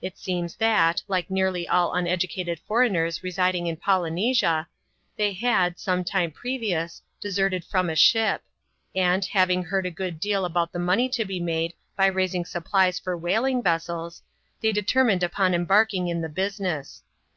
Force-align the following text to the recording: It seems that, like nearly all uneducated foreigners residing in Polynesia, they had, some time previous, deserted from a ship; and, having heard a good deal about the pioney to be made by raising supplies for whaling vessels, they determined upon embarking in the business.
It 0.00 0.16
seems 0.16 0.54
that, 0.58 1.02
like 1.08 1.28
nearly 1.28 1.66
all 1.66 1.94
uneducated 1.94 2.60
foreigners 2.60 3.24
residing 3.24 3.66
in 3.66 3.76
Polynesia, 3.76 4.68
they 5.16 5.32
had, 5.32 5.80
some 5.80 6.04
time 6.04 6.30
previous, 6.30 7.02
deserted 7.20 7.64
from 7.64 7.90
a 7.90 7.96
ship; 7.96 8.44
and, 8.94 9.24
having 9.24 9.64
heard 9.64 9.84
a 9.84 9.90
good 9.90 10.20
deal 10.20 10.44
about 10.44 10.70
the 10.72 10.78
pioney 10.78 11.10
to 11.14 11.24
be 11.24 11.40
made 11.40 11.74
by 11.96 12.06
raising 12.06 12.44
supplies 12.44 13.00
for 13.00 13.16
whaling 13.18 13.64
vessels, 13.64 14.22
they 14.60 14.70
determined 14.70 15.24
upon 15.24 15.54
embarking 15.56 16.06
in 16.06 16.20
the 16.20 16.28
business. 16.28 17.02